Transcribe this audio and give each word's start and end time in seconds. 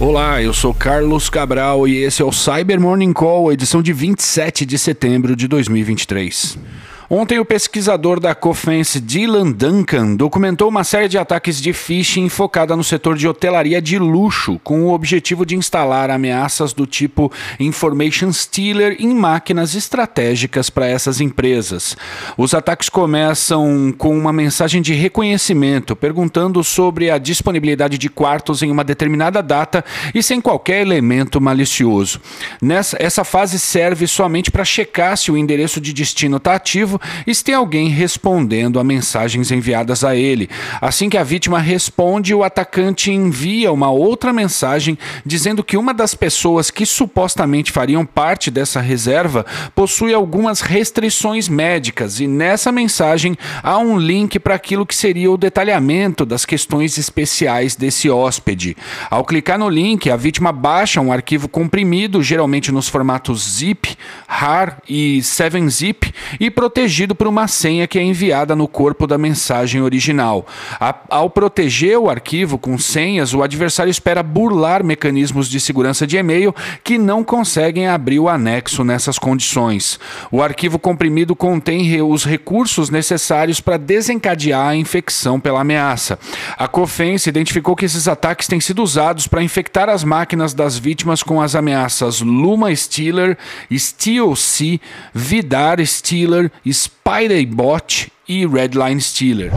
Olá, 0.00 0.42
eu 0.42 0.54
sou 0.54 0.72
Carlos 0.72 1.28
Cabral 1.28 1.86
e 1.86 1.98
esse 1.98 2.22
é 2.22 2.24
o 2.24 2.32
Cyber 2.32 2.80
Morning 2.80 3.12
Call, 3.12 3.52
edição 3.52 3.82
de 3.82 3.92
27 3.92 4.64
de 4.64 4.78
setembro 4.78 5.36
de 5.36 5.46
2023. 5.46 6.58
Ontem, 7.12 7.40
o 7.40 7.44
pesquisador 7.44 8.20
da 8.20 8.36
Cofense, 8.36 9.00
Dylan 9.00 9.50
Duncan, 9.50 10.14
documentou 10.14 10.68
uma 10.68 10.84
série 10.84 11.08
de 11.08 11.18
ataques 11.18 11.60
de 11.60 11.72
phishing 11.72 12.28
focada 12.28 12.76
no 12.76 12.84
setor 12.84 13.16
de 13.16 13.26
hotelaria 13.26 13.82
de 13.82 13.98
luxo, 13.98 14.60
com 14.62 14.84
o 14.84 14.92
objetivo 14.92 15.44
de 15.44 15.56
instalar 15.56 16.08
ameaças 16.08 16.72
do 16.72 16.86
tipo 16.86 17.32
Information 17.58 18.32
Stealer 18.32 18.94
em 19.00 19.12
máquinas 19.12 19.74
estratégicas 19.74 20.70
para 20.70 20.86
essas 20.86 21.20
empresas. 21.20 21.96
Os 22.38 22.54
ataques 22.54 22.88
começam 22.88 23.92
com 23.98 24.16
uma 24.16 24.32
mensagem 24.32 24.80
de 24.80 24.94
reconhecimento, 24.94 25.96
perguntando 25.96 26.62
sobre 26.62 27.10
a 27.10 27.18
disponibilidade 27.18 27.98
de 27.98 28.08
quartos 28.08 28.62
em 28.62 28.70
uma 28.70 28.84
determinada 28.84 29.42
data 29.42 29.84
e 30.14 30.22
sem 30.22 30.40
qualquer 30.40 30.82
elemento 30.82 31.40
malicioso. 31.40 32.20
Nessa, 32.62 32.96
essa 33.00 33.24
fase 33.24 33.58
serve 33.58 34.06
somente 34.06 34.48
para 34.48 34.64
checar 34.64 35.16
se 35.16 35.32
o 35.32 35.36
endereço 35.36 35.80
de 35.80 35.92
destino 35.92 36.36
está 36.36 36.54
ativo 36.54 36.99
e 37.26 37.34
se 37.34 37.44
tem 37.44 37.54
alguém 37.54 37.88
respondendo 37.88 38.78
a 38.78 38.84
mensagens 38.84 39.50
enviadas 39.50 40.04
a 40.04 40.14
ele. 40.14 40.48
Assim 40.80 41.08
que 41.08 41.18
a 41.18 41.24
vítima 41.24 41.58
responde, 41.58 42.34
o 42.34 42.44
atacante 42.44 43.10
envia 43.10 43.72
uma 43.72 43.90
outra 43.90 44.32
mensagem 44.32 44.98
dizendo 45.24 45.64
que 45.64 45.76
uma 45.76 45.94
das 45.94 46.14
pessoas 46.14 46.70
que 46.70 46.84
supostamente 46.84 47.72
fariam 47.72 48.04
parte 48.04 48.50
dessa 48.50 48.80
reserva 48.80 49.44
possui 49.74 50.12
algumas 50.12 50.60
restrições 50.60 51.48
médicas 51.48 52.20
e 52.20 52.26
nessa 52.26 52.72
mensagem 52.72 53.36
há 53.62 53.78
um 53.78 53.98
link 53.98 54.38
para 54.38 54.54
aquilo 54.54 54.86
que 54.86 54.94
seria 54.94 55.30
o 55.30 55.36
detalhamento 55.36 56.24
das 56.24 56.44
questões 56.44 56.98
especiais 56.98 57.76
desse 57.76 58.10
hóspede. 58.10 58.76
Ao 59.10 59.24
clicar 59.24 59.58
no 59.58 59.68
link, 59.68 60.10
a 60.10 60.16
vítima 60.16 60.52
baixa 60.52 61.00
um 61.00 61.12
arquivo 61.12 61.48
comprimido, 61.48 62.22
geralmente 62.22 62.72
nos 62.72 62.88
formatos 62.88 63.56
zip, 63.56 63.96
RAR 64.26 64.78
e 64.88 65.18
7zip, 65.20 66.12
e 66.38 66.50
protege 66.50 66.89
protegido 66.90 67.14
por 67.14 67.28
uma 67.28 67.46
senha 67.46 67.86
que 67.86 68.00
é 68.00 68.02
enviada 68.02 68.56
no 68.56 68.66
corpo 68.66 69.06
da 69.06 69.16
mensagem 69.16 69.80
original. 69.80 70.44
A, 70.80 70.92
ao 71.08 71.30
proteger 71.30 71.96
o 71.96 72.10
arquivo 72.10 72.58
com 72.58 72.76
senhas, 72.76 73.32
o 73.32 73.44
adversário 73.44 73.92
espera 73.92 74.24
burlar 74.24 74.82
mecanismos 74.82 75.48
de 75.48 75.60
segurança 75.60 76.04
de 76.04 76.16
e-mail 76.16 76.52
que 76.82 76.98
não 76.98 77.22
conseguem 77.22 77.86
abrir 77.86 78.18
o 78.18 78.28
anexo 78.28 78.82
nessas 78.82 79.20
condições. 79.20 80.00
O 80.32 80.42
arquivo 80.42 80.80
comprimido 80.80 81.36
contém 81.36 82.02
os 82.02 82.24
recursos 82.24 82.90
necessários 82.90 83.60
para 83.60 83.76
desencadear 83.76 84.70
a 84.70 84.76
infecção 84.76 85.38
pela 85.38 85.60
ameaça. 85.60 86.18
A 86.58 86.66
Cofense 86.66 87.28
identificou 87.28 87.76
que 87.76 87.84
esses 87.84 88.08
ataques 88.08 88.48
têm 88.48 88.60
sido 88.60 88.82
usados 88.82 89.28
para 89.28 89.44
infectar 89.44 89.88
as 89.88 90.02
máquinas 90.02 90.52
das 90.52 90.76
vítimas 90.76 91.22
com 91.22 91.40
as 91.40 91.54
ameaças 91.54 92.20
Luma 92.20 92.74
Stealer, 92.74 93.38
Steel 93.72 94.34
C, 94.34 94.80
Vidar 95.14 95.78
Stealer, 95.86 96.50
Spiderbot 96.72 98.12
e 98.28 98.46
Redline 98.46 99.00
Stealer. 99.00 99.50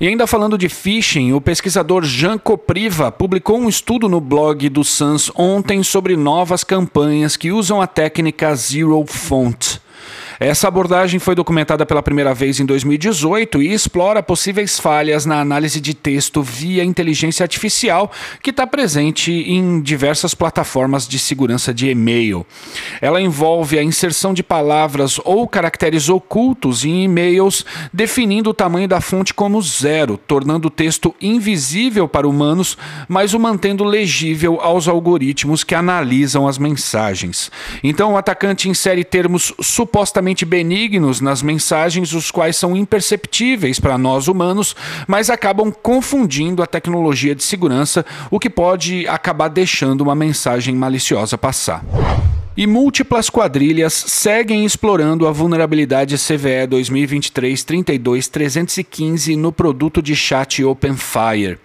E 0.00 0.08
ainda 0.08 0.26
falando 0.26 0.58
de 0.58 0.68
phishing, 0.68 1.32
o 1.32 1.40
pesquisador 1.40 2.04
Jean 2.04 2.36
Copriva 2.36 3.12
publicou 3.12 3.56
um 3.56 3.68
estudo 3.68 4.08
no 4.08 4.20
blog 4.20 4.68
do 4.68 4.82
Sans 4.82 5.30
ontem 5.36 5.82
sobre 5.84 6.16
novas 6.16 6.64
campanhas 6.64 7.36
que 7.36 7.52
usam 7.52 7.80
a 7.80 7.86
técnica 7.86 8.52
Zero 8.56 9.04
Font. 9.06 9.71
Essa 10.42 10.66
abordagem 10.66 11.20
foi 11.20 11.36
documentada 11.36 11.86
pela 11.86 12.02
primeira 12.02 12.34
vez 12.34 12.58
em 12.58 12.66
2018 12.66 13.62
e 13.62 13.72
explora 13.72 14.20
possíveis 14.20 14.76
falhas 14.76 15.24
na 15.24 15.40
análise 15.40 15.80
de 15.80 15.94
texto 15.94 16.42
via 16.42 16.82
inteligência 16.82 17.44
artificial 17.44 18.10
que 18.42 18.50
está 18.50 18.66
presente 18.66 19.30
em 19.30 19.80
diversas 19.80 20.34
plataformas 20.34 21.06
de 21.06 21.16
segurança 21.16 21.72
de 21.72 21.88
e-mail. 21.88 22.44
Ela 23.00 23.20
envolve 23.20 23.78
a 23.78 23.84
inserção 23.84 24.34
de 24.34 24.42
palavras 24.42 25.20
ou 25.24 25.46
caracteres 25.46 26.08
ocultos 26.08 26.84
em 26.84 27.04
e-mails, 27.04 27.64
definindo 27.92 28.50
o 28.50 28.54
tamanho 28.54 28.88
da 28.88 29.00
fonte 29.00 29.32
como 29.32 29.62
zero, 29.62 30.16
tornando 30.26 30.66
o 30.66 30.72
texto 30.72 31.14
invisível 31.20 32.08
para 32.08 32.26
humanos, 32.26 32.76
mas 33.06 33.32
o 33.32 33.38
mantendo 33.38 33.84
legível 33.84 34.58
aos 34.60 34.88
algoritmos 34.88 35.62
que 35.62 35.76
analisam 35.76 36.48
as 36.48 36.58
mensagens. 36.58 37.48
Então, 37.84 38.14
o 38.14 38.16
atacante 38.16 38.68
insere 38.68 39.04
termos 39.04 39.54
supostamente 39.60 40.31
benignos 40.44 41.20
nas 41.20 41.42
mensagens, 41.42 42.12
os 42.12 42.30
quais 42.30 42.56
são 42.56 42.76
imperceptíveis 42.76 43.78
para 43.78 43.98
nós 43.98 44.28
humanos, 44.28 44.74
mas 45.06 45.28
acabam 45.28 45.70
confundindo 45.70 46.62
a 46.62 46.66
tecnologia 46.66 47.34
de 47.34 47.42
segurança, 47.42 48.04
o 48.30 48.38
que 48.38 48.48
pode 48.48 49.06
acabar 49.06 49.48
deixando 49.48 50.00
uma 50.00 50.14
mensagem 50.14 50.74
maliciosa 50.74 51.36
passar. 51.36 51.84
E 52.54 52.66
múltiplas 52.66 53.30
quadrilhas 53.30 53.94
seguem 53.94 54.66
explorando 54.66 55.26
a 55.26 55.32
vulnerabilidade 55.32 56.18
CVE 56.18 56.68
2023-32-315 56.68 59.38
no 59.38 59.50
produto 59.50 60.02
de 60.02 60.14
chat 60.14 60.62
OpenFire. 60.62 61.58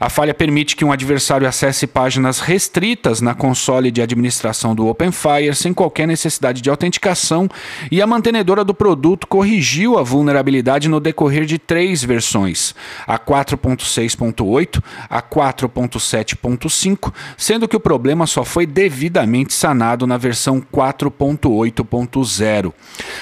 A 0.00 0.08
falha 0.08 0.32
permite 0.32 0.76
que 0.76 0.84
um 0.84 0.92
adversário 0.92 1.46
acesse 1.46 1.86
páginas 1.86 2.40
restritas 2.40 3.20
na 3.20 3.34
console 3.34 3.90
de 3.90 4.00
administração 4.00 4.74
do 4.74 4.86
OpenFire 4.86 5.54
sem 5.54 5.74
qualquer 5.74 6.06
necessidade 6.06 6.62
de 6.62 6.70
autenticação, 6.70 7.48
e 7.90 8.00
a 8.00 8.06
mantenedora 8.06 8.64
do 8.64 8.72
produto 8.72 9.26
corrigiu 9.26 9.98
a 9.98 10.02
vulnerabilidade 10.02 10.88
no 10.88 11.00
decorrer 11.00 11.44
de 11.44 11.58
três 11.58 12.02
versões: 12.02 12.74
a 13.06 13.18
4.6.8, 13.18 14.82
a 15.10 15.20
4.7.5, 15.20 17.12
sendo 17.36 17.68
que 17.68 17.76
o 17.76 17.80
problema 17.80 18.26
só 18.26 18.44
foi 18.44 18.66
devidamente 18.66 19.52
sanado 19.52 20.06
na 20.06 20.16
versão 20.16 20.27
4.8.0. 20.32 22.72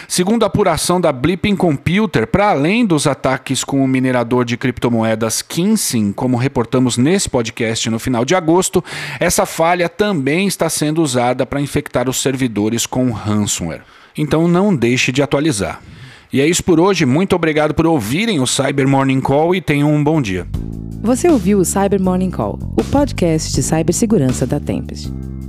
Segundo 0.06 0.44
a 0.44 0.46
apuração 0.46 1.00
da 1.00 1.10
Blipping 1.10 1.56
Computer, 1.56 2.24
para 2.26 2.50
além 2.50 2.86
dos 2.86 3.06
ataques 3.06 3.64
com 3.64 3.82
o 3.82 3.88
minerador 3.88 4.44
de 4.44 4.56
criptomoedas 4.56 5.42
Kinsin, 5.42 6.12
como 6.12 6.36
como 6.36 6.42
reportamos 6.42 6.98
nesse 6.98 7.30
podcast 7.30 7.88
no 7.88 7.98
final 7.98 8.24
de 8.24 8.34
agosto, 8.34 8.84
essa 9.18 9.46
falha 9.46 9.88
também 9.88 10.46
está 10.46 10.68
sendo 10.68 11.02
usada 11.02 11.46
para 11.46 11.60
infectar 11.60 12.10
os 12.10 12.20
servidores 12.20 12.84
com 12.84 13.10
ransomware. 13.10 13.82
Então 14.18 14.46
não 14.46 14.76
deixe 14.76 15.10
de 15.10 15.22
atualizar. 15.22 15.80
E 16.30 16.40
é 16.40 16.46
isso 16.46 16.62
por 16.62 16.78
hoje. 16.78 17.06
Muito 17.06 17.34
obrigado 17.34 17.72
por 17.72 17.86
ouvirem 17.86 18.40
o 18.40 18.46
Cyber 18.46 18.86
Morning 18.86 19.20
Call 19.20 19.54
e 19.54 19.62
tenham 19.62 19.90
um 19.90 20.02
bom 20.02 20.20
dia. 20.20 20.46
Você 21.00 21.28
ouviu 21.28 21.58
o 21.58 21.64
Cyber 21.64 22.02
Morning 22.02 22.30
Call, 22.30 22.58
o 22.76 22.84
podcast 22.84 23.54
de 23.54 23.62
cibersegurança 23.62 24.46
da 24.46 24.60
Tempest. 24.60 25.10